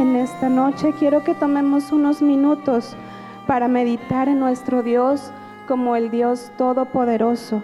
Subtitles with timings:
[0.00, 2.96] en esta noche quiero que tomemos unos minutos
[3.46, 5.30] para meditar en nuestro Dios
[5.68, 7.62] como el Dios todopoderoso,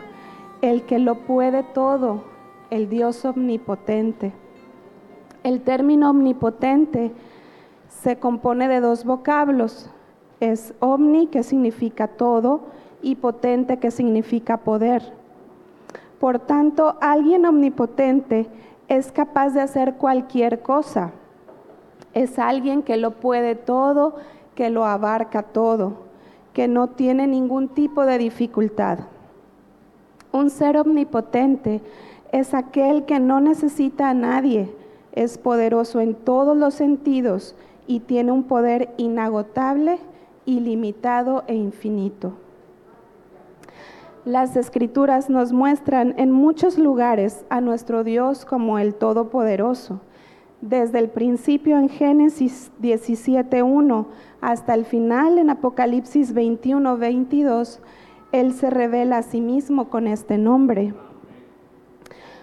[0.61, 2.25] el que lo puede todo,
[2.69, 4.35] el Dios omnipotente.
[5.45, 7.11] El término omnipotente
[7.89, 9.89] se compone de dos vocablos.
[10.41, 12.67] Es omni, que significa todo,
[13.01, 15.15] y potente, que significa poder.
[16.21, 18.47] Por tanto, alguien omnipotente
[18.89, 21.13] es capaz de hacer cualquier cosa.
[22.17, 24.15] Es alguien que lo puede todo,
[24.55, 25.99] que lo abarca todo,
[26.55, 29.01] que no tiene ningún tipo de dificultad.
[30.33, 31.83] Un ser omnipotente
[32.33, 34.75] es aquel que no necesita a nadie,
[35.13, 37.55] es poderoso en todos los sentidos
[37.87, 39.99] y tiene un poder inagotable,
[40.47, 42.33] ilimitado e infinito.
[44.25, 50.01] Las escrituras nos muestran en muchos lugares a nuestro Dios como el Todopoderoso.
[50.69, 54.07] Desde el principio en Génesis 17.1
[54.41, 57.79] hasta el final en Apocalipsis 21.22,
[58.33, 60.93] Él se revela a sí mismo con este nombre.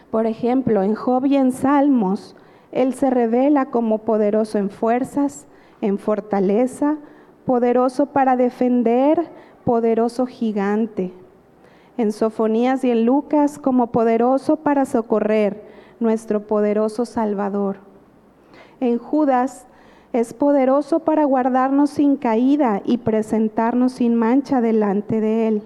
[0.09, 2.38] Por ejemplo, en Job y en Salmos,
[2.71, 5.45] Él se revela como poderoso en fuerzas,
[5.81, 6.99] en fortaleza,
[7.45, 9.27] poderoso para defender,
[9.66, 11.11] poderoso gigante
[11.97, 15.61] en Sofonías y en Lucas como poderoso para socorrer,
[15.99, 17.92] nuestro poderoso Salvador.
[18.83, 19.65] En Judas
[20.11, 25.63] es poderoso para guardarnos sin caída y presentarnos sin mancha delante de Él.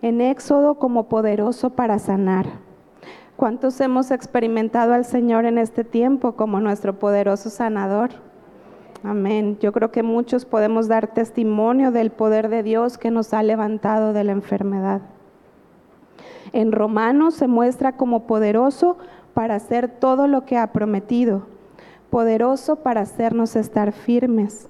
[0.00, 2.46] En Éxodo como poderoso para sanar.
[3.36, 8.08] ¿Cuántos hemos experimentado al Señor en este tiempo como nuestro poderoso sanador?
[9.02, 9.58] Amén.
[9.60, 14.14] Yo creo que muchos podemos dar testimonio del poder de Dios que nos ha levantado
[14.14, 15.02] de la enfermedad.
[16.54, 18.96] En Romanos se muestra como poderoso
[19.34, 21.52] para hacer todo lo que ha prometido,
[22.14, 24.68] poderoso para hacernos estar firmes.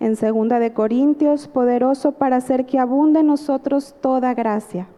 [0.00, 4.88] En segunda de Corintios, poderoso para hacer que abunde en nosotros toda gracia.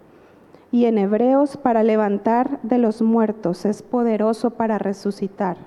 [0.72, 5.58] Y en Hebreos, para levantar de los muertos, es poderoso para resucitar.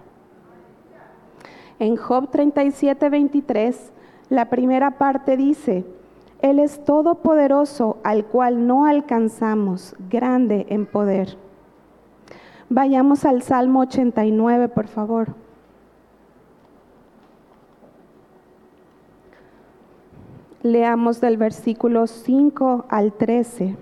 [1.78, 3.92] En Job 37, 23,
[4.30, 5.86] la primera parte dice,
[6.42, 11.38] él es todopoderoso al cual no alcanzamos, grande en poder.
[12.70, 15.36] Vayamos al Salmo 89, por favor.
[20.64, 23.76] Leamos del versículo 5 al 13.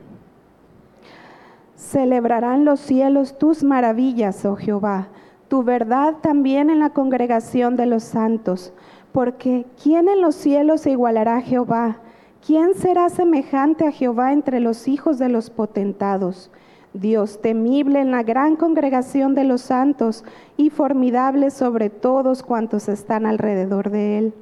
[1.76, 5.10] Celebrarán los cielos tus maravillas, oh Jehová,
[5.50, 8.72] tu verdad también en la congregación de los santos,
[9.12, 11.98] porque ¿quién en los cielos se igualará a Jehová?
[12.46, 16.50] ¿Quién será semejante a Jehová entre los hijos de los potentados?
[16.94, 20.24] Dios temible en la gran congregación de los santos
[20.56, 24.34] y formidable sobre todos cuantos están alrededor de él.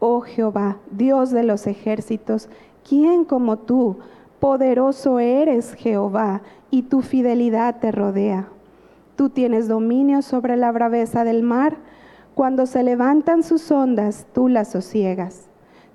[0.00, 2.48] Oh Jehová, Dios de los ejércitos,
[2.88, 3.98] ¿quién como tú?
[4.38, 8.48] Poderoso eres Jehová, y tu fidelidad te rodea.
[9.16, 11.76] Tú tienes dominio sobre la braveza del mar.
[12.34, 15.48] Cuando se levantan sus ondas, tú las sosiegas.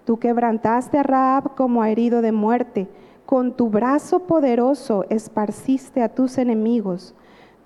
[0.04, 2.90] Tú quebrantaste a Raab como herido de muerte.
[3.26, 7.16] Con tu brazo poderoso esparciste a tus enemigos.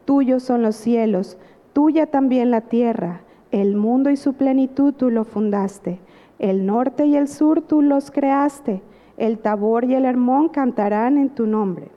[0.05, 1.37] Tuyos son los cielos,
[1.73, 3.21] tuya también la tierra.
[3.49, 5.99] El mundo y su plenitud tú lo fundaste.
[6.39, 8.81] El norte y el sur tú los creaste.
[9.17, 11.89] El Tabor y el Hermón cantarán en tu nombre.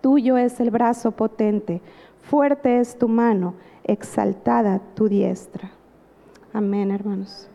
[0.00, 1.80] Tuyo es el brazo potente,
[2.22, 3.54] fuerte es tu mano,
[3.84, 5.72] exaltada tu diestra.
[6.52, 7.48] Amén, hermanos.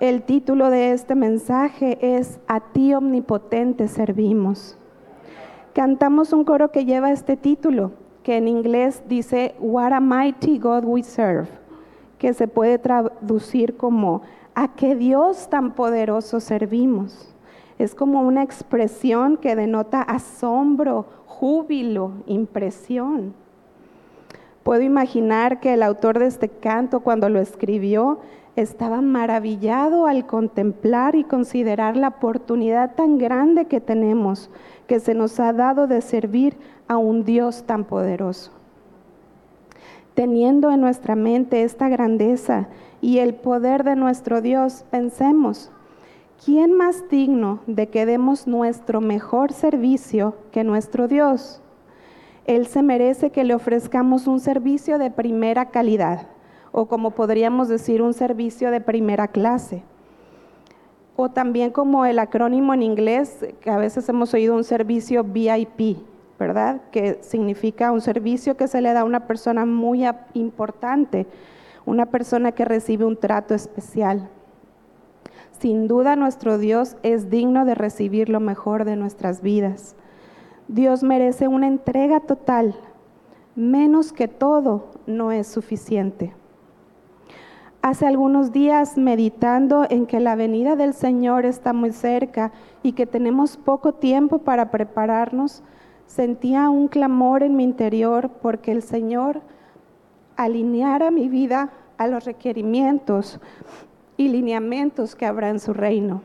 [0.00, 4.76] El título de este mensaje es A ti omnipotente servimos.
[5.72, 7.92] Cantamos un coro que lleva este título,
[8.22, 11.48] que en inglés dice What a mighty God we serve,
[12.18, 14.22] que se puede traducir como
[14.56, 17.34] ¿A qué Dios tan poderoso servimos?
[17.78, 23.34] Es como una expresión que denota asombro, júbilo, impresión.
[24.62, 28.20] Puedo imaginar que el autor de este canto cuando lo escribió
[28.54, 34.50] estaba maravillado al contemplar y considerar la oportunidad tan grande que tenemos,
[34.86, 38.52] que se nos ha dado de servir a un Dios tan poderoso.
[40.14, 42.68] Teniendo en nuestra mente esta grandeza
[43.00, 45.72] y el poder de nuestro Dios, pensemos,
[46.44, 51.60] ¿quién más digno de que demos nuestro mejor servicio que nuestro Dios?
[52.46, 56.28] Él se merece que le ofrezcamos un servicio de primera calidad
[56.70, 59.82] o como podríamos decir un servicio de primera clase.
[61.16, 65.98] O también como el acrónimo en inglés, que a veces hemos oído un servicio VIP,
[66.38, 66.82] ¿verdad?
[66.90, 70.04] Que significa un servicio que se le da a una persona muy
[70.34, 71.26] importante,
[71.86, 74.28] una persona que recibe un trato especial.
[75.58, 79.96] Sin duda nuestro Dios es digno de recibir lo mejor de nuestras vidas.
[80.68, 82.74] Dios merece una entrega total.
[83.54, 86.34] Menos que todo no es suficiente.
[87.82, 92.50] Hace algunos días meditando en que la venida del Señor está muy cerca
[92.82, 95.62] y que tenemos poco tiempo para prepararnos,
[96.06, 99.42] sentía un clamor en mi interior porque el Señor
[100.36, 103.40] alineara mi vida a los requerimientos
[104.16, 106.22] y lineamientos que habrá en su reino.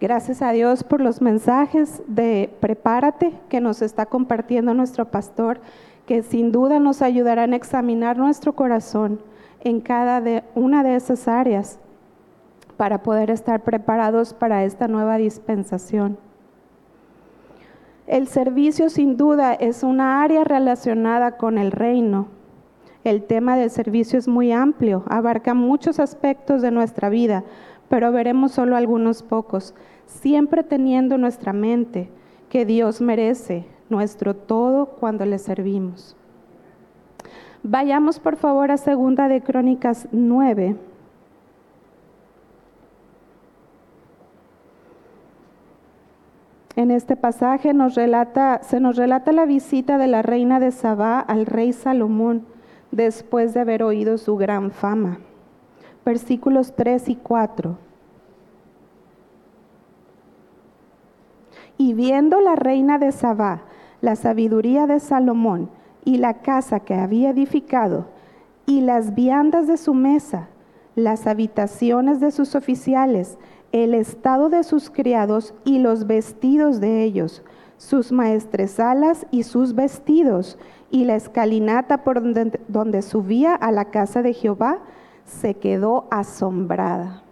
[0.00, 5.60] Gracias a Dios por los mensajes de prepárate que nos está compartiendo nuestro pastor,
[6.06, 9.20] que sin duda nos ayudarán a examinar nuestro corazón
[9.60, 11.78] en cada de, una de esas áreas
[12.76, 16.18] para poder estar preparados para esta nueva dispensación.
[18.06, 22.28] El servicio sin duda es una área relacionada con el reino.
[23.02, 27.44] El tema del servicio es muy amplio, abarca muchos aspectos de nuestra vida,
[27.88, 29.74] pero veremos solo algunos pocos,
[30.06, 32.10] siempre teniendo nuestra mente
[32.50, 36.14] que Dios merece nuestro todo cuando le servimos.
[37.62, 40.76] Vayamos por favor a segunda de Crónicas 9.
[46.76, 51.72] En este pasaje se nos relata la visita de la reina de Sabá al rey
[51.72, 52.46] Salomón
[52.90, 55.18] después de haber oído su gran fama.
[56.04, 57.78] Versículos 3 y 4.
[61.78, 63.62] Y viendo la reina de Sabá
[64.04, 65.70] la sabiduría de Salomón,
[66.04, 68.04] y la casa que había edificado,
[68.66, 70.48] y las viandas de su mesa,
[70.94, 73.38] las habitaciones de sus oficiales,
[73.82, 77.42] el estado de sus criados y los vestidos de ellos,
[77.76, 80.58] sus maestresalas y sus vestidos,
[80.90, 84.78] y la escalinata por donde, donde subía a la casa de Jehová,
[85.24, 87.22] se quedó asombrada.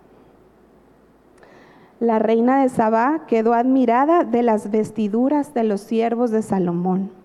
[2.00, 7.22] La reina de Sabá quedó admirada de las vestiduras de los siervos de Salomón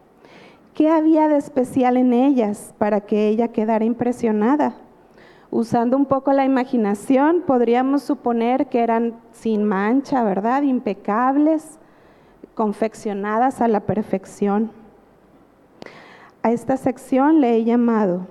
[0.78, 4.76] ¿Qué había de especial en ellas para que ella quedara impresionada?
[5.50, 10.64] Usando un poco la imaginación, podríamos suponer que eran sin mancha, ¿verdad?
[10.64, 11.80] Impecables,
[12.54, 14.72] confeccionadas a la perfección.
[16.44, 18.28] A esta sección le he llamado,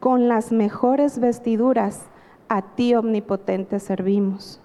[0.00, 2.06] con las mejores vestiduras,
[2.48, 4.60] a ti omnipotente servimos.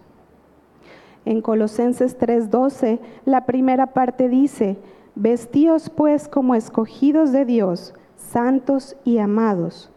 [1.25, 4.77] En Colosenses 3:12, la primera parte dice,
[5.15, 9.91] Vestíos pues como escogidos de Dios, santos y amados.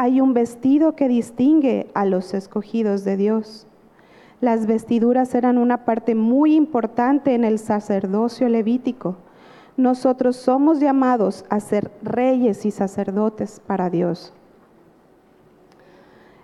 [0.00, 3.66] Hay un vestido que distingue a los escogidos de Dios.
[4.40, 9.16] Las vestiduras eran una parte muy importante en el sacerdocio levítico.
[9.76, 14.32] Nosotros somos llamados a ser reyes y sacerdotes para Dios.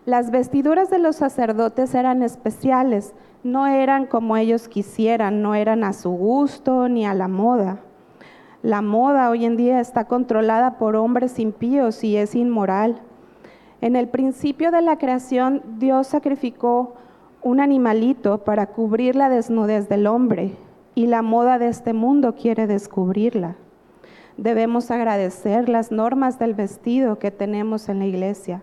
[0.04, 3.14] Las vestiduras de los sacerdotes eran especiales,
[3.44, 7.78] no eran como ellos quisieran, no eran a su gusto ni a la moda.
[8.62, 13.00] La moda hoy en día está controlada por hombres impíos y es inmoral.
[13.84, 16.94] En el principio de la creación, Dios sacrificó
[17.42, 20.56] un animalito para cubrir la desnudez del hombre
[20.94, 23.56] y la moda de este mundo quiere descubrirla.
[24.38, 28.62] Debemos agradecer las normas del vestido que tenemos en la iglesia.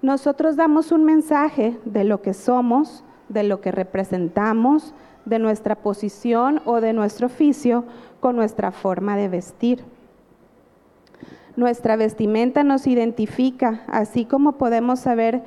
[0.00, 4.94] Nosotros damos un mensaje de lo que somos, de lo que representamos,
[5.24, 7.82] de nuestra posición o de nuestro oficio
[8.20, 9.84] con nuestra forma de vestir.
[11.56, 15.42] Nuestra vestimenta nos identifica, así como podemos saber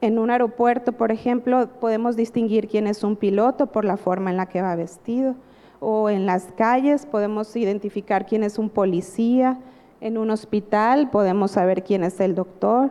[0.00, 4.36] en un aeropuerto, por ejemplo, podemos distinguir quién es un piloto por la forma en
[4.36, 5.34] la que va vestido,
[5.80, 9.58] o en las calles podemos identificar quién es un policía,
[10.00, 12.90] en un hospital podemos saber quién es el doctor.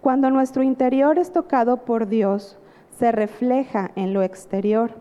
[0.00, 2.56] Cuando nuestro interior es tocado por Dios,
[2.98, 4.92] se refleja en lo exterior.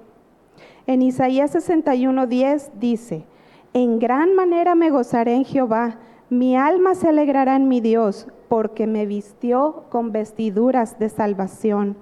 [0.88, 3.25] En Isaías 61:10 dice,
[3.74, 5.98] en gran manera me gozaré en Jehová,
[6.30, 11.96] mi alma se alegrará en mi Dios, porque me vistió con vestiduras de salvación.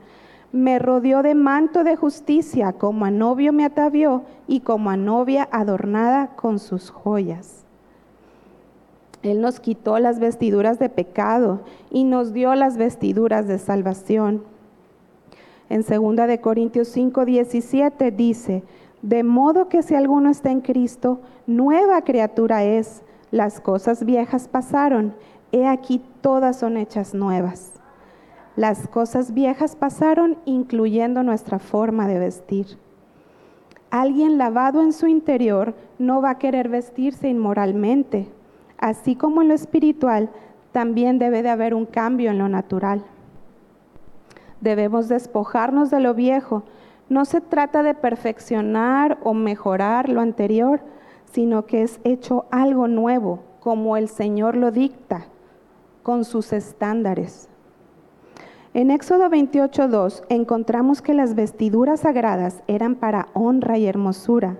[0.53, 5.47] Me rodeó de manto de justicia, como a novio me atavió y como a novia
[5.51, 7.65] adornada con sus joyas.
[9.23, 14.43] Él nos quitó las vestiduras de pecado y nos dio las vestiduras de salvación.
[15.69, 18.63] En 2 de Corintios 5, 17 dice,
[19.01, 23.03] de modo que si alguno está en Cristo, nueva criatura es.
[23.31, 25.13] Las cosas viejas pasaron,
[25.51, 27.73] he aquí todas son hechas nuevas.
[28.55, 32.65] Las cosas viejas pasaron incluyendo nuestra forma de vestir.
[33.91, 38.27] Alguien lavado en su interior no va a querer vestirse inmoralmente.
[38.77, 40.29] Así como en lo espiritual,
[40.71, 43.03] también debe de haber un cambio en lo natural.
[44.59, 46.63] Debemos despojarnos de lo viejo.
[47.09, 50.81] No se trata de perfeccionar o mejorar lo anterior,
[51.31, 55.27] sino que es hecho algo nuevo, como el Señor lo dicta,
[56.03, 57.49] con sus estándares.
[58.73, 64.57] En Éxodo 28.2 encontramos que las vestiduras sagradas eran para honra y hermosura.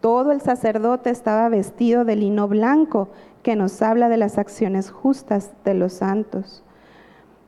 [0.00, 3.08] Todo el sacerdote estaba vestido de lino blanco,
[3.42, 6.64] que nos habla de las acciones justas de los santos.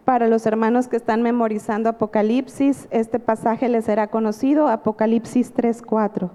[0.05, 6.31] Para los hermanos que están memorizando Apocalipsis, este pasaje les será conocido, Apocalipsis 3.4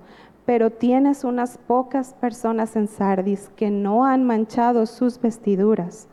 [0.47, 6.07] pero tienes unas pocas personas en Sardis que no han manchado sus vestiduras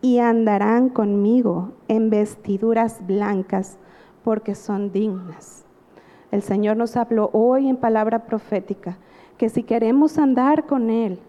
[0.00, 3.76] y andarán conmigo en vestiduras blancas
[4.22, 5.66] porque son dignas.
[6.30, 8.96] El Señor nos habló hoy en palabra profética
[9.36, 11.20] que si queremos andar con Él,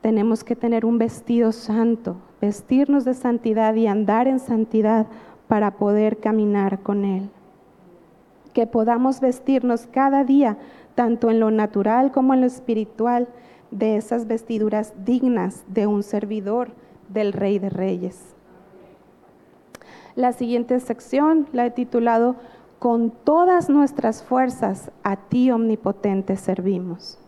[0.00, 5.06] tenemos que tener un vestido santo, vestirnos de santidad y andar en santidad
[5.48, 7.30] para poder caminar con Él.
[8.52, 10.58] Que podamos vestirnos cada día
[10.94, 13.28] tanto en lo natural como en lo espiritual,
[13.70, 16.72] de esas vestiduras dignas de un servidor
[17.08, 18.34] del Rey de Reyes.
[20.14, 22.36] La siguiente sección la he titulado
[22.78, 27.21] Con todas nuestras fuerzas a ti omnipotente servimos.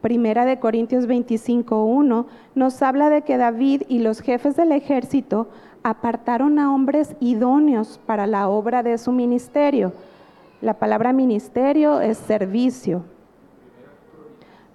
[0.00, 5.48] Primera de Corintios 25.1 nos habla de que David y los jefes del ejército
[5.82, 9.92] apartaron a hombres idóneos para la obra de su ministerio
[10.62, 13.04] la palabra ministerio es servicio.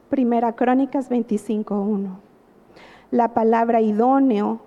[0.10, 2.18] Primera Crónicas 25.1.
[3.10, 4.62] La palabra idóneo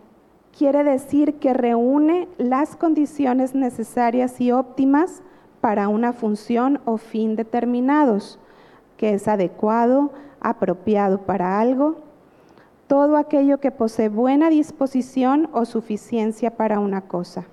[0.59, 5.23] quiere decir que reúne las condiciones necesarias y óptimas
[5.61, 8.41] para una función o fin determinados,
[8.97, 10.11] que es adecuado,
[10.45, 11.97] apropiado para algo,
[12.87, 17.47] todo aquello que posee buena disposición o suficiencia para una cosa.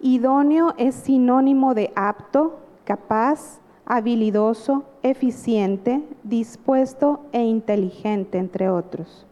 [0.00, 9.26] Idóneo es sinónimo de apto, capaz, habilidoso, eficiente, dispuesto e inteligente, entre otros.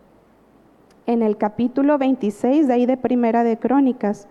[1.07, 4.27] En el capítulo 26 de ahí de Primera de Crónicas,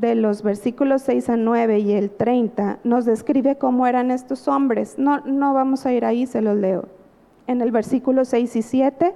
[0.00, 4.98] de los versículos 6 a 9 y el 30, nos describe cómo eran estos hombres.
[4.98, 7.01] No, no vamos a ir ahí, se los leo.
[7.46, 9.14] En el versículo 6 y 7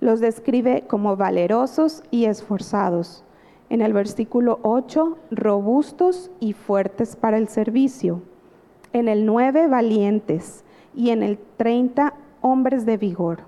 [0.00, 3.24] los describe como valerosos y esforzados
[3.70, 8.22] en el versículo 8, robustos y fuertes para el servicio.
[8.92, 10.64] En el 9, valientes.
[10.94, 13.40] Y en el 30, hombres de vigor.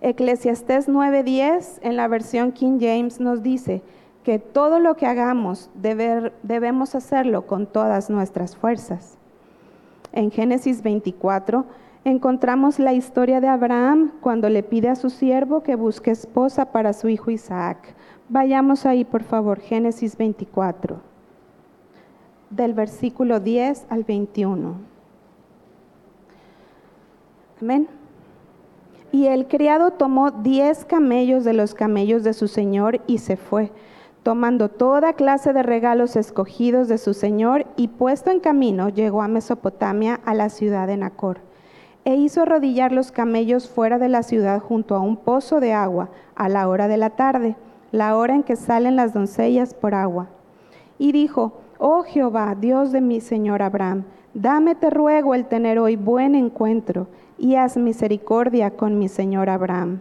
[0.00, 3.82] Eclesiastés 9:10 en la versión King James nos dice
[4.22, 9.16] que todo lo que hagamos debemos hacerlo con todas nuestras fuerzas.
[10.12, 11.64] En Génesis 24
[12.04, 16.92] encontramos la historia de Abraham cuando le pide a su siervo que busque esposa para
[16.92, 17.94] su hijo Isaac.
[18.28, 20.98] Vayamos ahí, por favor, Génesis 24,
[22.50, 24.74] del versículo 10 al 21.
[27.60, 27.88] Amén.
[29.10, 33.70] Y el criado tomó diez camellos de los camellos de su señor y se fue,
[34.22, 39.28] tomando toda clase de regalos escogidos de su señor y puesto en camino llegó a
[39.28, 41.53] Mesopotamia, a la ciudad de Nacor.
[42.04, 46.10] E hizo arrodillar los camellos fuera de la ciudad junto a un pozo de agua
[46.34, 47.56] a la hora de la tarde
[47.94, 50.26] la hora en que salen las doncellas por agua.
[50.98, 55.94] Y dijo, Oh Jehová, Dios de mi Señor Abraham, dame te ruego el tener hoy
[55.94, 57.06] buen encuentro
[57.38, 60.00] y haz misericordia con mi Señor Abraham.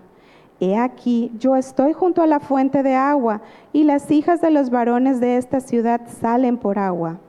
[0.59, 3.41] He aquí, yo estoy junto a la fuente de agua,
[3.73, 7.19] y las hijas de los varones de esta ciudad salen por agua.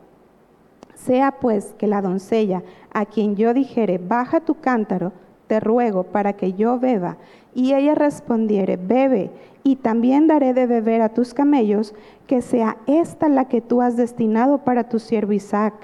[0.95, 5.13] Sea pues que la doncella, a quien yo dijere, baja tu cántaro,
[5.47, 7.17] te ruego para que yo beba,
[7.55, 9.31] y ella respondiere, bebe,
[9.63, 11.95] y también daré de beber a tus camellos,
[12.27, 15.75] que sea esta la que tú has destinado para tu siervo Isaac.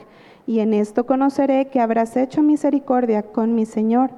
[0.47, 4.11] Y en esto conoceré que habrás hecho misericordia con mi Señor.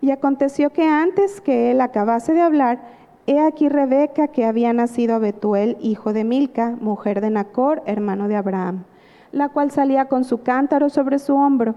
[0.00, 2.80] Y aconteció que antes que él acabase de hablar,
[3.26, 8.28] he aquí Rebeca, que había nacido a Betuel, hijo de Milca, mujer de Nacor, hermano
[8.28, 8.84] de Abraham,
[9.32, 11.74] la cual salía con su cántaro sobre su hombro.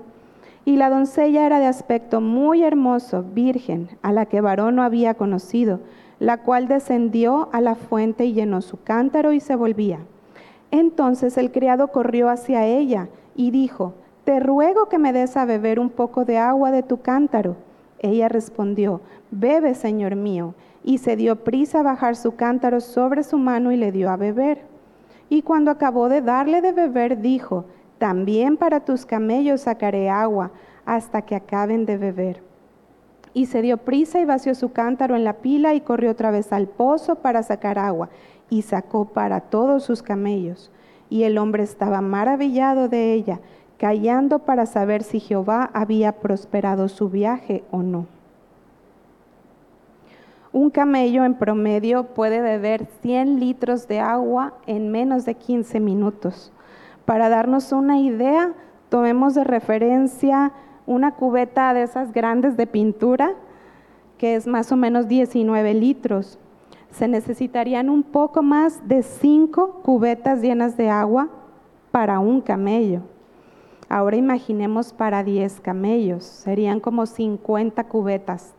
[0.66, 5.14] Y la doncella era de aspecto muy hermoso, virgen, a la que varón no había
[5.16, 5.80] conocido
[6.20, 10.00] la cual descendió a la fuente y llenó su cántaro y se volvía.
[10.72, 13.94] Entonces el criado corrió hacia ella y dijo,
[14.24, 17.56] Te ruego que me des a beber un poco de agua de tu cántaro.
[18.00, 23.38] Ella respondió, Bebe, señor mío, y se dio prisa a bajar su cántaro sobre su
[23.38, 24.62] mano y le dio a beber.
[25.30, 27.66] Y cuando acabó de darle de beber, dijo,
[27.98, 30.52] También para tus camellos sacaré agua
[30.86, 32.44] hasta que acaben de beber.
[33.34, 36.54] y se dio prisa y vació su cántaro en la pila y corrió otra vez
[36.54, 38.08] al pozo para sacar agua
[38.50, 40.72] y sacó para todos sus camellos.
[41.10, 43.42] Y el hombre estaba maravillado de ella,
[43.78, 48.15] callando para saber si Jehová había prosperado su viaje o no.
[50.56, 56.54] Un camello en promedio puede beber 100 litros de agua en menos de 15 minutos.
[57.04, 58.54] Para darnos una idea,
[58.88, 60.54] tomemos de referencia
[60.86, 63.34] una cubeta de esas grandes de pintura,
[64.18, 66.40] que es más o menos 19 litros.
[66.90, 71.28] Se necesitarían un poco más de 5 cubetas llenas de agua
[71.92, 73.02] para un camello.
[73.90, 78.55] Ahora imaginemos para 10 camellos, serían como 50 cubetas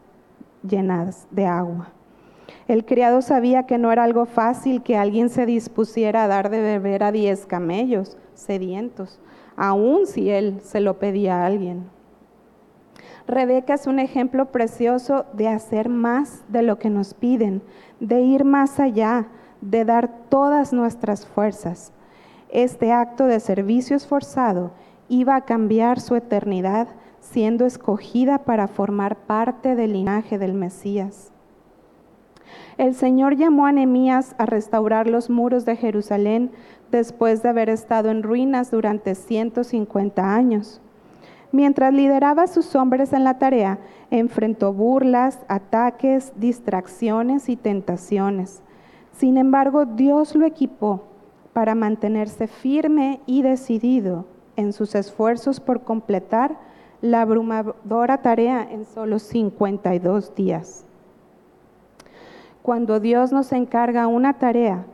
[0.63, 1.89] llenadas de agua.
[2.69, 6.61] El criado sabía que no era algo fácil que alguien se dispusiera a dar de
[6.61, 9.21] beber a 10 camellos sedientos,
[9.57, 11.85] aun si él se lo pedía a alguien.
[13.27, 17.63] Rebeca es un ejemplo precioso de hacer más de lo que nos piden,
[17.99, 19.27] de ir más allá,
[19.61, 21.93] de dar todas nuestras fuerzas.
[22.51, 24.71] Este acto de servicio esforzado
[25.09, 26.89] iba a cambiar su eternidad
[27.37, 31.33] siendo escogida para formar parte del linaje del Mesías.
[32.78, 36.50] El Señor llamó a Nehemías a restaurar los muros de Jerusalén
[36.90, 40.81] después de haber estado en ruinas durante 150 años.
[41.52, 48.62] Mientras lideraba a sus hombres en la tarea, enfrentó burlas, ataques, distracciones y tentaciones.
[49.12, 51.02] Sin embargo, Dios lo equipó
[51.52, 54.25] para mantenerse firme y decidido
[54.56, 56.65] en sus esfuerzos por completar
[57.00, 60.85] la abrumadora tarea en solo 52 días.
[62.63, 64.87] Cuando Dios nos encarga una tarea,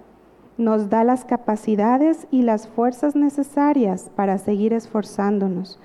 [0.59, 5.79] nos da las capacidades y las fuerzas necesarias para seguir esforzándonos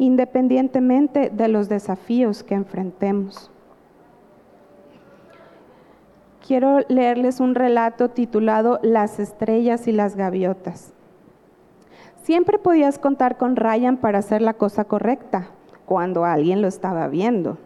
[0.00, 3.50] independientemente de los desafíos que enfrentemos.
[6.46, 10.94] Quiero leerles un relato titulado Las estrellas y las gaviotas.
[12.22, 15.50] Siempre podías contar con Ryan para hacer la cosa correcta
[15.90, 17.58] cuando alguien lo estaba viendo.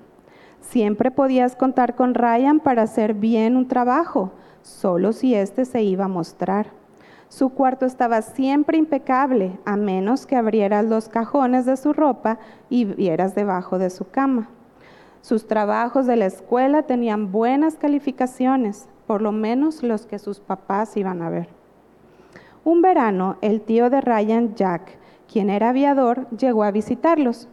[0.63, 4.33] Siempre podías contar con Ryan para hacer bien un trabajo,
[4.63, 6.69] solo si éste se iba a mostrar.
[7.29, 12.39] Su cuarto estaba siempre impecable, a menos que abrieras los cajones de su ropa
[12.71, 14.49] y vieras debajo de su cama.
[15.21, 20.97] Sus trabajos de la escuela tenían buenas calificaciones, por lo menos los que sus papás
[20.97, 21.51] iban a ver.
[22.65, 24.97] Un verano, el tío de Ryan, Jack,
[25.31, 27.51] quien era aviador, llegó a visitarlos.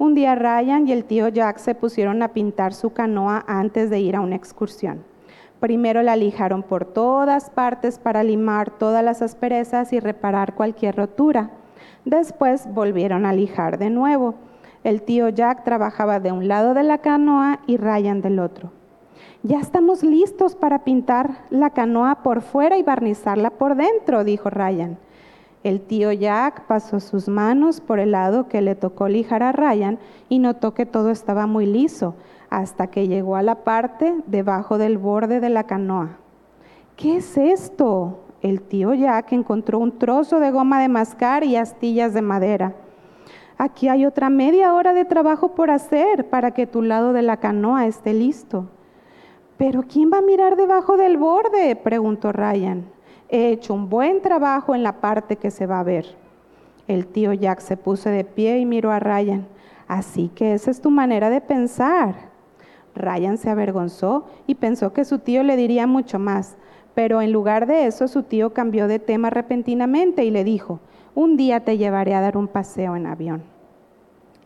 [0.00, 4.00] Un día Ryan y el tío Jack se pusieron a pintar su canoa antes de
[4.00, 5.04] ir a una excursión.
[5.60, 11.50] Primero la lijaron por todas partes para limar todas las asperezas y reparar cualquier rotura.
[12.06, 14.36] Después volvieron a lijar de nuevo.
[14.84, 18.72] El tío Jack trabajaba de un lado de la canoa y Ryan del otro.
[19.42, 24.96] Ya estamos listos para pintar la canoa por fuera y barnizarla por dentro, dijo Ryan.
[25.62, 29.98] El tío Jack pasó sus manos por el lado que le tocó lijar a Ryan
[30.30, 32.14] y notó que todo estaba muy liso
[32.48, 36.16] hasta que llegó a la parte debajo del borde de la canoa.
[36.96, 38.20] ¿Qué es esto?
[38.40, 42.74] El tío Jack encontró un trozo de goma de mascar y astillas de madera.
[43.58, 47.36] Aquí hay otra media hora de trabajo por hacer para que tu lado de la
[47.36, 48.70] canoa esté listo.
[49.58, 51.76] Pero ¿quién va a mirar debajo del borde?
[51.76, 52.86] preguntó Ryan.
[53.30, 56.06] He hecho un buen trabajo en la parte que se va a ver.
[56.88, 59.46] El tío Jack se puso de pie y miró a Ryan.
[59.86, 62.30] Así que esa es tu manera de pensar.
[62.94, 66.56] Ryan se avergonzó y pensó que su tío le diría mucho más,
[66.94, 70.80] pero en lugar de eso su tío cambió de tema repentinamente y le dijo,
[71.14, 73.44] un día te llevaré a dar un paseo en avión.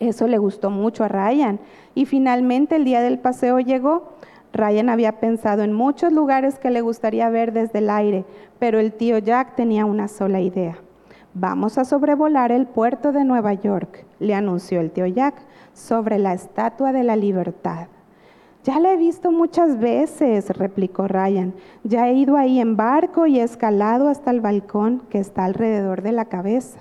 [0.00, 1.60] Eso le gustó mucho a Ryan
[1.94, 4.14] y finalmente el día del paseo llegó.
[4.54, 8.24] Ryan había pensado en muchos lugares que le gustaría ver desde el aire,
[8.60, 10.78] pero el tío Jack tenía una sola idea.
[11.34, 15.34] Vamos a sobrevolar el puerto de Nueva York, le anunció el tío Jack,
[15.72, 17.88] sobre la Estatua de la Libertad.
[18.62, 21.52] Ya la he visto muchas veces, replicó Ryan.
[21.82, 26.02] Ya he ido ahí en barco y he escalado hasta el balcón que está alrededor
[26.02, 26.78] de la cabeza.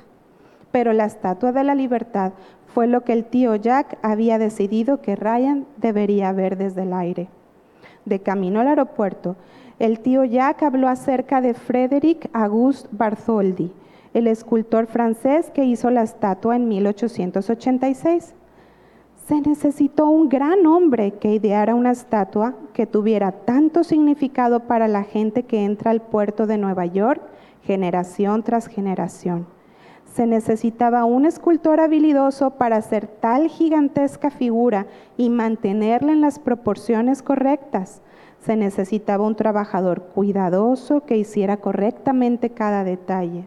[0.71, 2.33] Pero la estatua de la libertad
[2.67, 7.29] fue lo que el tío Jack había decidido que Ryan debería ver desde el aire.
[8.05, 9.35] De camino al aeropuerto,
[9.79, 13.71] el tío Jack habló acerca de Frédéric Auguste Bartholdi,
[14.13, 18.35] el escultor francés que hizo la estatua en 1886
[19.27, 25.03] se necesitó un gran hombre que ideara una estatua que tuviera tanto significado para la
[25.03, 27.21] gente que entra al puerto de Nueva York
[27.63, 29.47] generación tras generación.
[30.13, 34.85] Se necesitaba un escultor habilidoso para hacer tal gigantesca figura
[35.17, 38.03] y mantenerla en las proporciones correctas.
[38.39, 43.45] Se necesitaba un trabajador cuidadoso que hiciera correctamente cada detalle.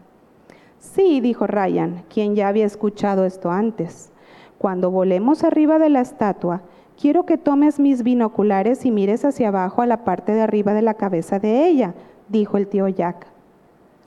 [0.79, 4.11] Sí, dijo Ryan, quien ya había escuchado esto antes.
[4.57, 6.63] Cuando volemos arriba de la estatua,
[6.99, 10.81] quiero que tomes mis binoculares y mires hacia abajo a la parte de arriba de
[10.81, 11.93] la cabeza de ella,
[12.27, 13.36] dijo el tío Jack.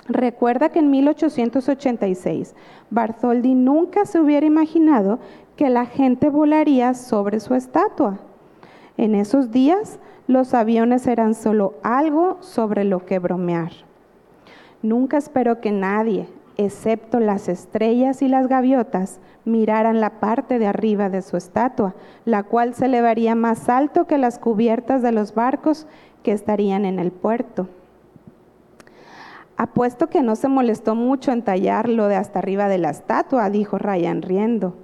[0.08, 2.54] Recuerda que en 1886
[2.90, 5.18] Bartholdi nunca se hubiera imaginado
[5.56, 8.18] que la gente volaría sobre su estatua.
[8.96, 13.72] En esos días los aviones eran solo algo sobre lo que bromear.
[14.82, 21.08] Nunca esperó que nadie, excepto las estrellas y las gaviotas, miraran la parte de arriba
[21.08, 25.86] de su estatua, la cual se elevaría más alto que las cubiertas de los barcos
[26.22, 27.68] que estarían en el puerto.
[29.62, 33.76] Apuesto que no se molestó mucho en tallarlo de hasta arriba de la estatua, dijo
[33.76, 34.74] Ryan riendo.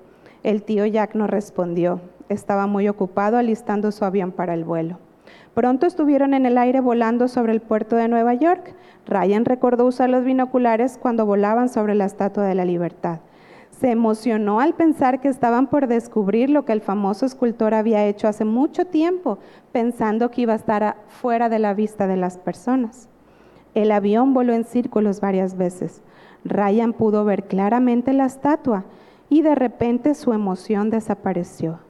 [0.43, 2.03] El tío Jack no respondió.
[2.29, 4.99] Estaba muy ocupado alistando su avión para el vuelo.
[5.55, 8.75] Pronto estuvieron en el aire volando sobre el puerto de Nueva York.
[9.07, 13.21] Ryan recordó usar los binoculares cuando volaban sobre la Estatua de la Libertad.
[13.71, 18.29] Se emocionó al pensar que estaban por descubrir lo que el famoso escultor había hecho
[18.29, 19.39] hace mucho tiempo,
[19.73, 23.09] pensando que iba a estar fuera de la vista de las personas.
[23.77, 26.01] El avión voló en círculos varias veces.
[26.47, 28.85] Ryan pudo ver claramente la estatua
[29.29, 31.81] y de repente su emoción desapareció.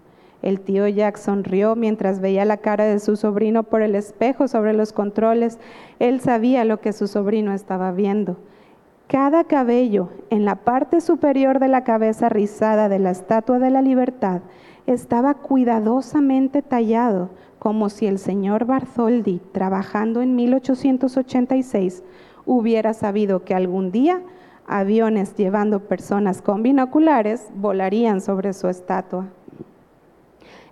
[0.43, 4.73] El tío Jack sonrió mientras veía la cara de su sobrino por el espejo sobre
[4.73, 5.61] los controles.
[6.01, 8.37] Él sabía lo que su sobrino estaba viendo.
[9.07, 13.81] Cada cabello en la parte superior de la cabeza rizada de la Estatua de la
[13.81, 14.41] Libertad
[14.89, 17.31] estaba cuidadosamente tallado,
[17.67, 22.05] como si el señor Bartholdi, trabajando en 1886,
[22.45, 24.23] hubiera sabido que algún día
[24.69, 29.31] aviones llevando personas con binoculares volarían sobre su estatua.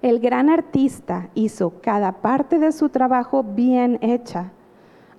[0.02, 4.52] El gran artista hizo cada parte de su trabajo bien hecha,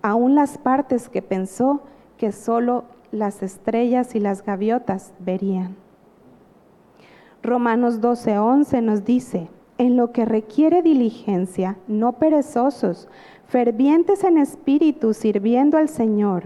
[0.02, 1.82] aun las partes que pensó
[2.18, 5.76] que solo las estrellas y las gaviotas verían.
[7.44, 13.08] Romanos 12:11 nos dice, en lo que requiere diligencia, no perezosos,
[13.48, 16.44] fervientes en espíritu, sirviendo al Señor.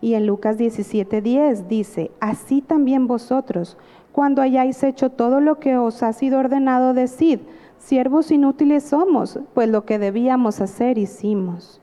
[0.00, 3.76] Y en Lucas 17:10 dice, así también vosotros,
[4.12, 7.40] cuando hayáis hecho todo lo que os ha sido ordenado, decid,
[7.84, 11.82] Siervos inútiles somos, pues lo que debíamos hacer hicimos.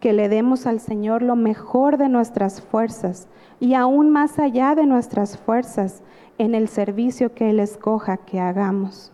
[0.00, 3.28] Que le demos al Señor lo mejor de nuestras fuerzas
[3.60, 6.02] y aún más allá de nuestras fuerzas
[6.38, 9.12] en el servicio que Él escoja que hagamos.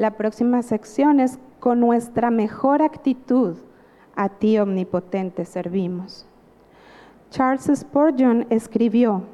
[0.00, 3.56] La próxima sección es con nuestra mejor actitud
[4.16, 6.26] a ti omnipotente servimos.
[7.28, 9.24] Charles Spurgeon escribió,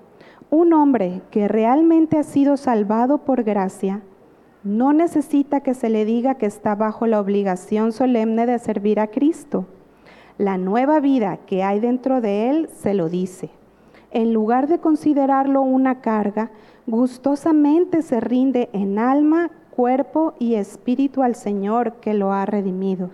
[0.50, 4.02] un hombre que realmente ha sido salvado por gracia,
[4.64, 9.06] no necesita que se le diga que está bajo la obligación solemne de servir a
[9.06, 9.66] Cristo.
[10.36, 13.50] La nueva vida que hay dentro de él se lo dice.
[14.10, 16.50] En lugar de considerarlo una carga,
[16.88, 23.10] gustosamente se rinde en alma, cuerpo y espíritu al Señor que lo ha redimido.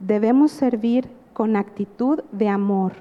[0.00, 2.92] Debemos servir con actitud de amor.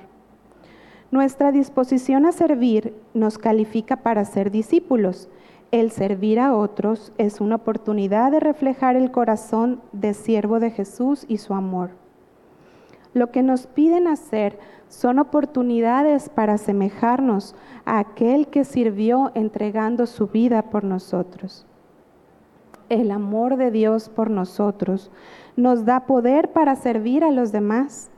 [1.11, 5.29] Nuestra disposición a servir nos califica para ser discípulos
[5.71, 11.25] el servir a otros es una oportunidad de reflejar el corazón de siervo de Jesús
[11.27, 11.89] y su amor.
[13.13, 20.27] Lo que nos piden hacer son oportunidades para asemejarnos a aquel que sirvió entregando su
[20.27, 21.65] vida por nosotros.
[22.89, 25.11] El amor de Dios por nosotros
[25.55, 28.11] nos da poder para servir a los demás.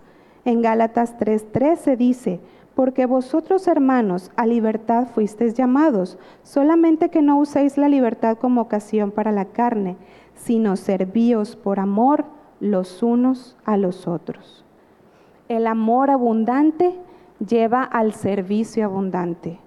[0.45, 2.39] En Gálatas 3:13 dice,
[2.75, 9.09] porque vosotros, hermanos, a libertad fuisteis llamados, solamente que no uséis la libertad como ocasión
[9.09, 9.97] para la carne,
[10.35, 12.25] sino servíos por amor
[12.59, 14.63] los unos a los otros.
[15.49, 16.93] El amor abundante
[17.39, 19.59] lleva al servicio abundante.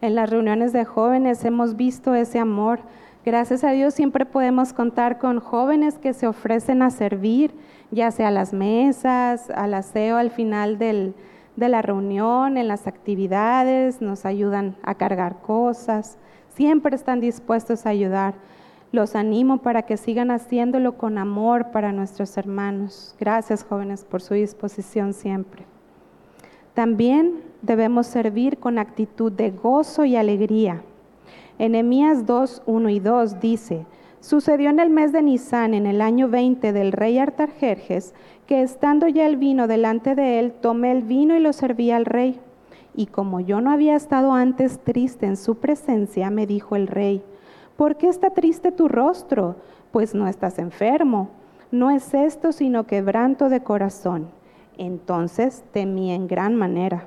[0.00, 2.80] En las reuniones de jóvenes hemos visto ese amor.
[3.22, 7.52] Gracias a Dios siempre podemos contar con jóvenes que se ofrecen a servir,
[7.90, 11.12] ya sea a las mesas, al aseo al final de
[11.56, 16.16] la reunión, en las actividades, nos ayudan a cargar cosas,
[16.48, 18.34] siempre están dispuestos a ayudar.
[18.90, 23.14] Los animo para que sigan haciéndolo con amor para nuestros hermanos.
[23.20, 25.66] Gracias jóvenes por su disposición siempre.
[26.72, 30.82] También debemos servir con actitud de gozo y alegría.
[31.60, 33.84] Enemías 2, 1 y 2 dice,
[34.20, 38.14] Sucedió en el mes de Nisan, en el año 20 del rey Artajerjes,
[38.46, 42.06] que estando ya el vino delante de él, tomé el vino y lo serví al
[42.06, 42.40] rey.
[42.94, 47.22] Y como yo no había estado antes triste en su presencia, me dijo el rey,
[47.76, 49.56] ¿por qué está triste tu rostro?
[49.92, 51.28] Pues no estás enfermo.
[51.70, 54.30] No es esto sino quebranto de corazón.
[54.78, 57.06] Entonces temí en gran manera.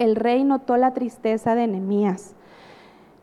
[0.00, 2.34] El rey notó la tristeza de Nehemías.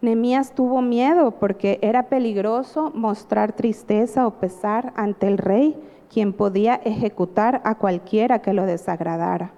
[0.06, 5.76] Nehemías tuvo miedo porque era peligroso mostrar tristeza o pesar ante el rey,
[6.14, 9.52] quien podía ejecutar a cualquiera que lo desagradara.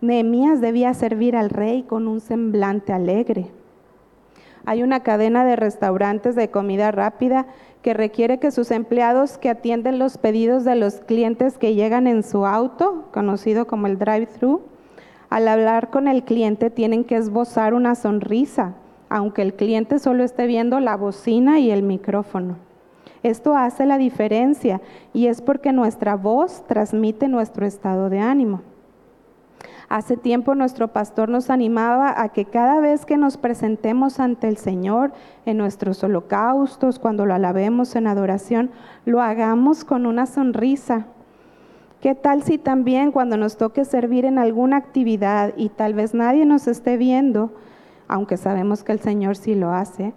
[0.00, 3.52] Nehemías debía servir al rey con un semblante alegre.
[4.66, 7.46] Hay una cadena de restaurantes de comida rápida
[7.80, 12.24] que requiere que sus empleados que atienden los pedidos de los clientes que llegan en
[12.24, 14.62] su auto, conocido como el drive-thru,
[15.28, 18.74] al hablar con el cliente tienen que esbozar una sonrisa,
[19.10, 22.56] aunque el cliente solo esté viendo la bocina y el micrófono.
[23.22, 24.80] Esto hace la diferencia
[25.12, 28.62] y es porque nuestra voz transmite nuestro estado de ánimo.
[29.90, 34.56] Hace tiempo nuestro pastor nos animaba a que cada vez que nos presentemos ante el
[34.56, 35.12] Señor
[35.44, 38.70] en nuestros holocaustos, cuando lo alabemos en adoración,
[39.04, 41.06] lo hagamos con una sonrisa.
[42.00, 46.46] ¿Qué tal si también cuando nos toque servir en alguna actividad y tal vez nadie
[46.46, 47.52] nos esté viendo,
[48.10, 50.12] aunque sabemos que el Señor sí lo hace,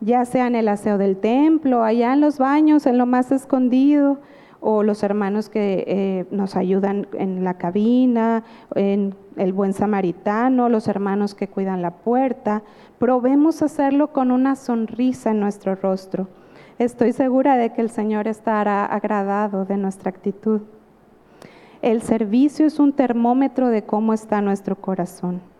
[0.00, 4.18] ya sea en el aseo del templo, allá en los baños, en lo más escondido,
[4.60, 8.44] o los hermanos que eh, nos ayudan en la cabina,
[8.76, 12.62] en el buen samaritano, los hermanos que cuidan la puerta.
[13.00, 16.28] Probemos hacerlo con una sonrisa en nuestro rostro.
[16.78, 20.60] Estoy segura de que el Señor estará agradado de nuestra actitud.
[21.80, 25.51] El servicio es un termómetro de cómo está nuestro corazón.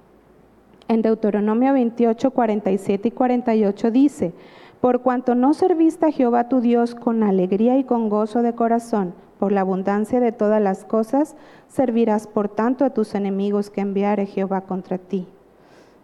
[0.93, 4.35] En Deuteronomio 28, 47 y 48 dice,
[4.83, 9.15] por cuanto no serviste a Jehová tu Dios con alegría y con gozo de corazón,
[9.39, 11.35] por la abundancia de todas las cosas,
[11.67, 15.27] servirás por tanto a tus enemigos que enviare Jehová contra ti.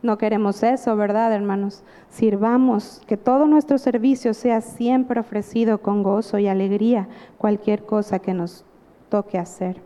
[0.01, 1.85] No queremos eso, ¿verdad, hermanos?
[2.09, 8.33] Sirvamos, que todo nuestro servicio sea siempre ofrecido con gozo y alegría, cualquier cosa que
[8.33, 8.64] nos
[9.11, 9.83] toque hacer.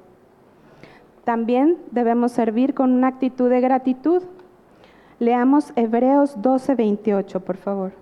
[1.25, 4.23] También debemos servir con una actitud de gratitud.
[5.23, 7.93] Leamos Hebreos 12, 28, por favor.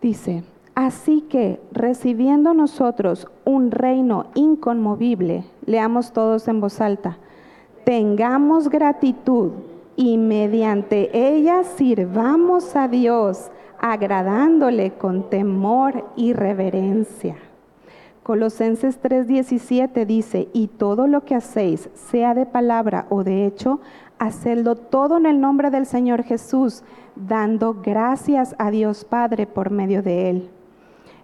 [0.00, 0.42] Dice,
[0.74, 7.18] así que recibiendo nosotros un reino inconmovible, leamos todos en voz alta,
[7.84, 9.52] tengamos gratitud
[9.94, 17.36] y mediante ella sirvamos a Dios, agradándole con temor y reverencia.
[18.24, 23.80] Colosenses 3:17 dice, y todo lo que hacéis, sea de palabra o de hecho,
[24.22, 26.84] hacedlo todo en el nombre del Señor Jesús,
[27.16, 30.50] dando gracias a Dios Padre por medio de él.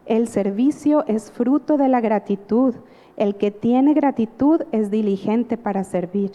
[0.04, 2.74] El servicio es fruto de la gratitud.
[3.16, 6.32] El que tiene gratitud es diligente para servir.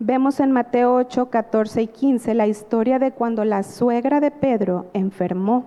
[0.00, 4.86] Vemos en Mateo 8, 14 y 15 la historia de cuando la suegra de Pedro
[4.92, 5.66] enfermó.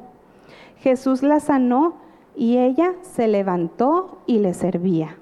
[0.79, 1.95] Jesús la sanó
[2.35, 5.15] y ella se levantó y le servía.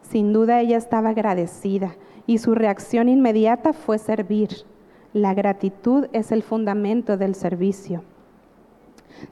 [0.00, 1.96] Sin duda ella estaba agradecida
[2.26, 4.50] y su reacción inmediata fue servir.
[5.12, 8.02] La gratitud es el fundamento del servicio.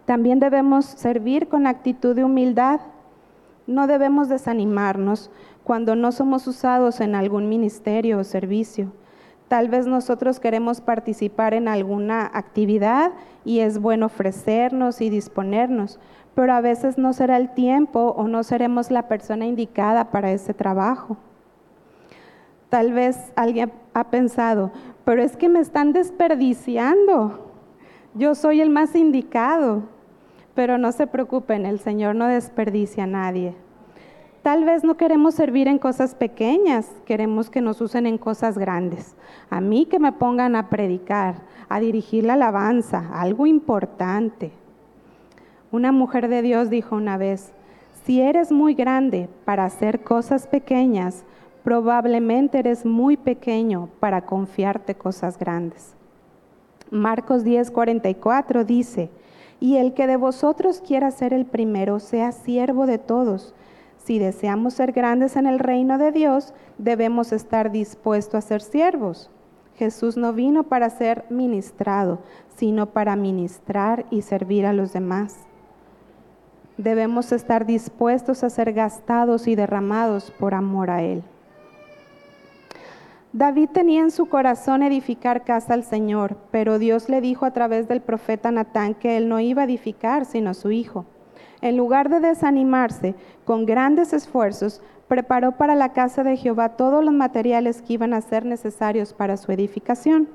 [0.07, 2.81] También debemos servir con actitud de humildad.
[3.67, 5.31] No debemos desanimarnos
[5.63, 8.93] cuando no somos usados en algún ministerio o servicio.
[9.49, 13.13] Tal vez nosotros queremos participar en alguna actividad
[13.45, 15.99] y es bueno ofrecernos y disponernos,
[16.35, 20.55] pero a veces no será el tiempo o no seremos la persona indicada para ese
[20.55, 21.19] trabajo.
[22.75, 24.73] Tal vez alguien ha pensado,
[25.05, 27.53] pero es que me están desperdiciando.
[28.15, 29.85] Yo soy el más indicado.
[30.57, 33.55] Pero no se preocupen, el Señor no desperdicia a nadie.
[34.43, 39.15] Tal vez no queremos servir en cosas pequeñas, queremos que nos usen en cosas grandes.
[39.51, 44.51] A mí que me pongan a predicar, a dirigir la alabanza, algo importante.
[45.71, 47.53] Una mujer de Dios dijo una vez,
[48.05, 51.25] si eres muy grande para hacer cosas pequeñas,
[51.65, 55.95] probablemente eres muy pequeño para confiarte cosas grandes.
[56.91, 59.11] Marcos 10:44 dice,
[59.61, 63.55] y el que de vosotros quiera ser el primero, sea siervo de todos.
[63.97, 69.31] Si deseamos ser grandes en el reino de Dios, debemos estar dispuestos a ser siervos.
[69.77, 72.19] Jesús no vino para ser ministrado,
[72.57, 75.39] sino para ministrar y servir a los demás.
[76.77, 81.25] Debemos estar dispuestos a ser gastados y derramados por amor a Él.
[83.35, 87.89] David tenía en su corazón edificar casa al Señor, pero Dios le dijo a través
[87.89, 91.05] del profeta Natán que él no iba a edificar, sino su hijo.
[91.61, 97.13] En lugar de desanimarse con grandes esfuerzos, preparó para la casa de Jehová todos los
[97.13, 100.29] materiales que iban a ser necesarios para su edificación.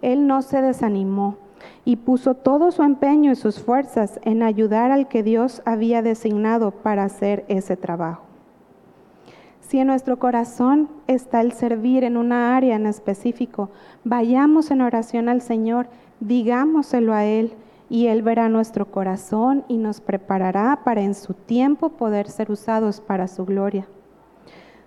[0.00, 1.36] Él no se desanimó
[1.84, 6.70] y puso todo su empeño y sus fuerzas en ayudar al que Dios había designado
[6.70, 8.29] para hacer ese trabajo.
[9.70, 13.70] Si en nuestro corazón está el servir en una área en específico,
[14.02, 15.86] vayamos en oración al Señor,
[16.18, 17.52] digámoselo a Él
[17.88, 23.00] y Él verá nuestro corazón y nos preparará para en su tiempo poder ser usados
[23.00, 23.86] para su gloria.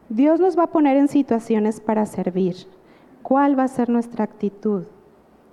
[0.09, 2.57] Dios nos va a poner en situaciones para servir.
[3.21, 4.83] ¿Cuál va a ser nuestra actitud?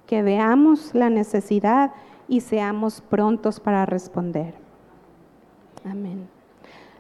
[0.09, 1.93] Que veamos la necesidad
[2.27, 4.55] y seamos prontos para responder.
[5.89, 6.27] Amén.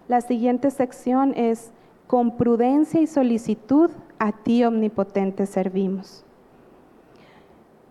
[0.07, 1.73] La siguiente sección es
[2.11, 6.25] con prudencia y solicitud a ti omnipotente servimos.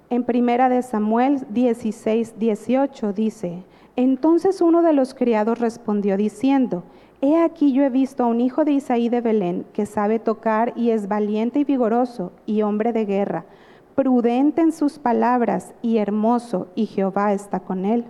[0.10, 3.64] En primera de Samuel 16, 18 dice,
[3.96, 6.84] entonces uno de los criados respondió diciendo,
[7.22, 10.74] He aquí yo he visto a un hijo de Isaí de Belén que sabe tocar
[10.76, 13.46] y es valiente y vigoroso y hombre de guerra,
[13.96, 18.04] prudente en sus palabras y hermoso, y Jehová está con él.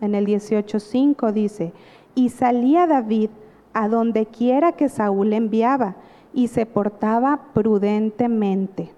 [0.00, 1.72] En el 18.5 dice,
[2.14, 3.30] y salía David
[3.76, 5.96] a donde quiera que Saúl enviaba,
[6.32, 8.90] y se portaba prudentemente.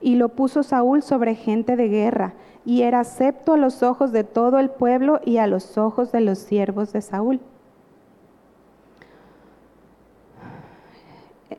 [0.00, 4.24] Y lo puso Saúl sobre gente de guerra, y era acepto a los ojos de
[4.24, 7.38] todo el pueblo y a los ojos de los siervos de Saúl.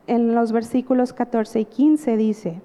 [0.05, 2.61] En los versículos 14 y 15 dice,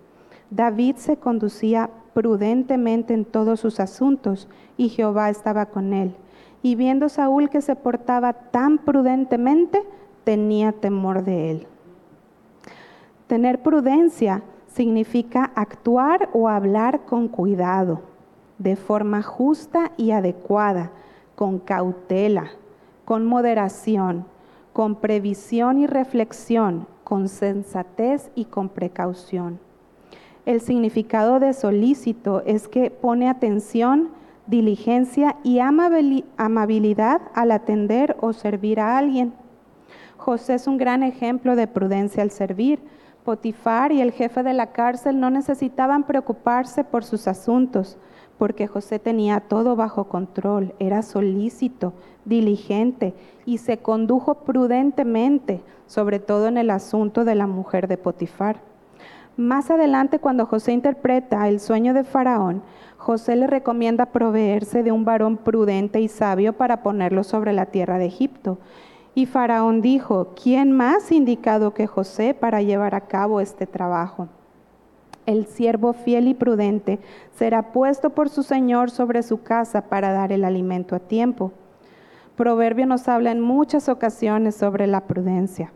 [0.51, 6.17] David se conducía prudentemente en todos sus asuntos, y Jehová estaba con él.
[6.63, 9.83] Y viendo Saúl que se portaba tan prudentemente,
[10.25, 11.67] tenía temor de él.
[13.27, 18.03] Tener prudencia significa actuar o hablar con cuidado,
[18.59, 20.91] de forma justa y adecuada,
[21.35, 22.51] con cautela,
[23.05, 24.27] con moderación,
[24.73, 29.59] con previsión y reflexión, con sensatez y con precaución.
[30.47, 34.11] El significado de solícito es que pone atención,
[34.47, 39.33] diligencia y amabilidad al atender o servir a alguien.
[40.21, 42.79] José es un gran ejemplo de prudencia al servir.
[43.25, 47.97] Potifar y el jefe de la cárcel no necesitaban preocuparse por sus asuntos,
[48.37, 51.95] porque José tenía todo bajo control, era solícito,
[52.27, 53.15] diligente
[53.47, 58.61] y se condujo prudentemente, sobre todo en el asunto de la mujer de Potifar.
[59.39, 62.63] Más adelante, cuando José interpreta el sueño de Faraón,
[62.99, 67.97] José le recomienda proveerse de un varón prudente y sabio para ponerlo sobre la tierra
[67.97, 68.59] de Egipto.
[69.21, 74.29] Y Faraón dijo, ¿quién más indicado que José para llevar a cabo este trabajo?
[75.27, 77.01] El siervo fiel y prudente
[77.35, 81.53] será puesto por su Señor sobre su casa para dar el alimento a tiempo.
[82.35, 85.71] Proverbio nos habla en muchas ocasiones sobre la prudencia.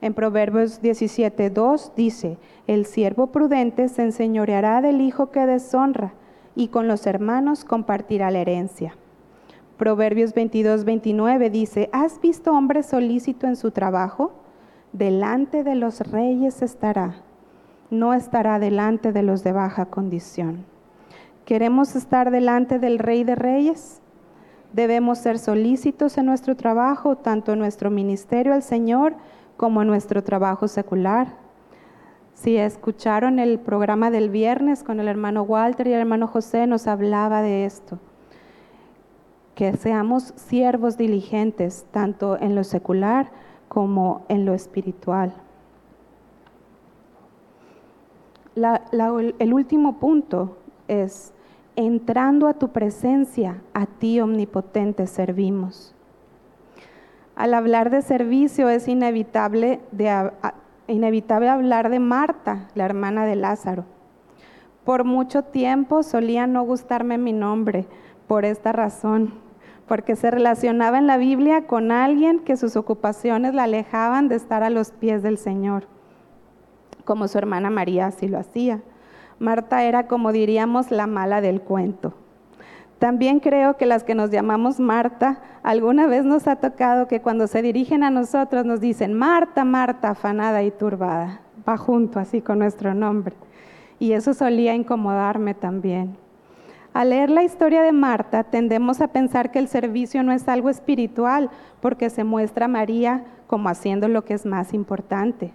[0.00, 6.12] En Proverbios 17.2 dice, el siervo prudente se enseñoreará del hijo que deshonra
[6.56, 8.96] y con los hermanos compartirá la herencia.
[9.80, 14.30] Proverbios 22, 29 dice, ¿has visto hombre solícito en su trabajo?
[14.92, 17.22] Delante de los reyes estará,
[17.88, 20.66] no estará delante de los de baja condición.
[21.46, 24.02] ¿Queremos estar delante del rey de reyes?
[24.74, 29.14] Debemos ser solícitos en nuestro trabajo, tanto en nuestro ministerio al Señor
[29.56, 31.28] como en nuestro trabajo secular.
[32.34, 36.86] Si escucharon el programa del viernes con el hermano Walter y el hermano José, nos
[36.86, 37.98] hablaba de esto
[39.60, 43.30] que seamos siervos diligentes tanto en lo secular
[43.68, 45.34] como en lo espiritual.
[48.56, 50.56] el último punto
[50.88, 51.34] es,
[51.76, 55.94] entrando a tu presencia, a ti omnipotente servimos.
[57.36, 59.80] Al hablar de servicio es inevitable,
[60.86, 63.84] inevitable hablar de Marta, la hermana de Lázaro.
[64.84, 67.86] Por mucho tiempo solía no gustarme mi nombre
[68.26, 69.49] por esta razón
[69.90, 74.62] porque se relacionaba en la Biblia con alguien que sus ocupaciones la alejaban de estar
[74.62, 75.88] a los pies del Señor,
[77.04, 78.82] como su hermana María así lo hacía.
[79.40, 82.14] Marta era, como diríamos, la mala del cuento.
[83.00, 87.48] También creo que las que nos llamamos Marta, alguna vez nos ha tocado que cuando
[87.48, 91.40] se dirigen a nosotros nos dicen, Marta, Marta, afanada y turbada.
[91.68, 93.34] Va junto así con nuestro nombre.
[93.98, 96.16] Y eso solía incomodarme también.
[96.92, 100.68] Al leer la historia de Marta, tendemos a pensar que el servicio no es algo
[100.68, 101.48] espiritual,
[101.80, 105.52] porque se muestra a María como haciendo lo que es más importante.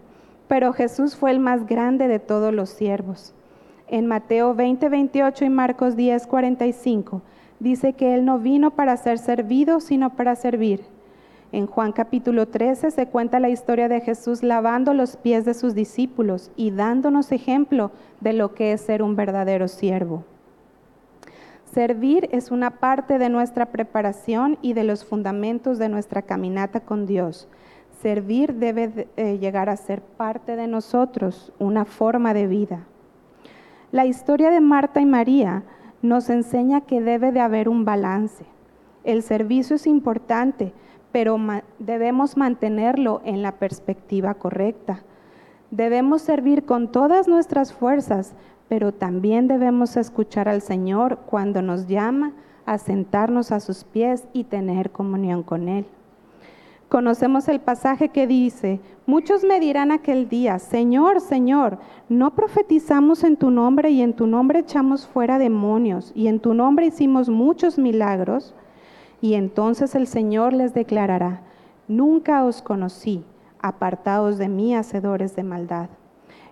[0.48, 3.34] Pero Jesús fue el más grande de todos los siervos.
[3.88, 7.22] En Mateo 20, 28 y Marcos 10, 45,
[7.60, 10.86] dice que Él no vino para ser servido, sino para servir.
[11.52, 15.76] En Juan capítulo 13 se cuenta la historia de Jesús lavando los pies de sus
[15.76, 20.24] discípulos y dándonos ejemplo de lo que es ser un verdadero siervo.
[21.66, 27.05] Servir es una parte de nuestra preparación y de los fundamentos de nuestra caminata con
[27.05, 27.49] Dios.
[28.01, 32.86] Servir debe eh, llegar a ser parte de nosotros, una forma de vida.
[33.91, 35.63] La historia de Marta y María
[36.01, 38.45] nos enseña que debe de haber un balance.
[39.03, 40.74] El servicio es importante,
[41.11, 41.38] pero
[41.80, 45.03] debemos mantenerlo en la perspectiva correcta.
[45.72, 48.36] Debemos servir con todas nuestras fuerzas,
[48.68, 52.34] pero también debemos escuchar al Señor cuando nos llama
[52.66, 55.86] a sentarnos a sus pies y tener comunión con Él.
[56.89, 63.38] Conocemos el pasaje que dice, muchos me dirán aquel día, Señor, Señor, ¿no profetizamos en
[63.38, 67.80] tu nombre y en tu nombre echamos fuera demonios y en tu nombre hicimos muchos
[67.80, 68.53] milagros?
[69.20, 71.41] Y entonces el Señor les declarará,
[71.88, 73.26] nunca os conocí,
[73.59, 75.89] apartados de mí, hacedores de maldad.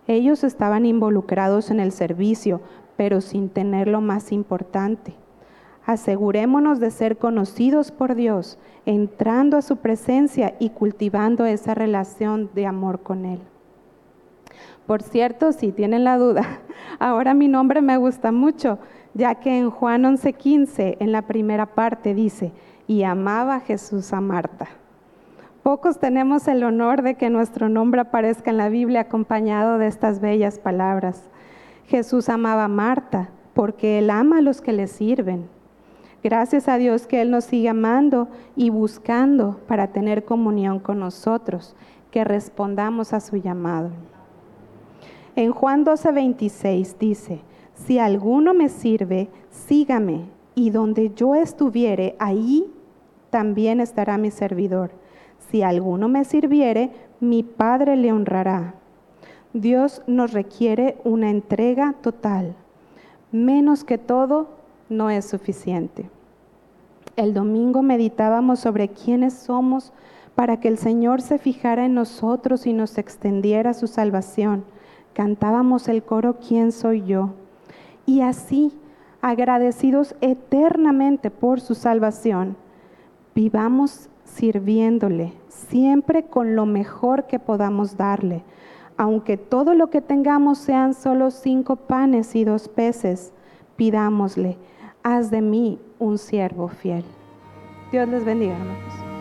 [0.08, 2.62] Ellos estaban involucrados en el servicio,
[2.98, 5.16] pero sin tener lo más importante.
[5.86, 12.66] Asegurémonos de ser conocidos por Dios, entrando a su presencia y cultivando esa relación de
[12.66, 13.40] amor con Él.
[14.86, 16.62] Por cierto, si tienen la duda,
[17.00, 18.80] ahora mi nombre me gusta mucho
[19.14, 22.52] ya que en Juan 11:15, en la primera parte, dice,
[22.88, 24.68] y amaba Jesús a Marta.
[25.64, 30.20] Pocos tenemos el honor de que nuestro nombre aparezca en la Biblia acompañado de estas
[30.20, 31.30] bellas palabras.
[31.88, 35.48] Jesús amaba a Marta porque Él ama a los que le sirven.
[36.22, 41.78] Gracias a Dios que Él nos sigue amando y buscando para tener comunión con nosotros,
[42.12, 43.92] que respondamos a su llamado.
[45.38, 47.40] En Juan 12:26 dice,
[47.74, 52.70] si alguno me sirve, sígame, y donde yo estuviere, ahí
[53.30, 54.92] también estará mi servidor.
[55.54, 56.90] Si alguno me sirviere,
[57.20, 58.74] mi Padre le honrará.
[59.54, 62.56] Dios nos requiere una entrega total.
[63.32, 64.48] Menos que todo
[64.90, 66.10] no es suficiente.
[67.16, 69.94] El domingo meditábamos sobre quiénes somos
[70.34, 74.66] para que el Señor se fijara en nosotros y nos extendiera su salvación.
[75.14, 77.36] Cantábamos el coro ¿Quién soy yo?
[78.08, 78.74] y así,
[79.22, 82.58] agradecidos eternamente por su salvación,
[83.36, 88.44] vivamos sirviéndole, siempre con lo mejor que podamos darle.
[88.98, 93.34] Aunque todo lo que tengamos sean solo cinco panes y dos peces,
[93.76, 94.58] pidámosle,
[95.02, 97.04] haz de mí un siervo fiel.
[97.92, 99.13] Dios les bendiga, hermanos.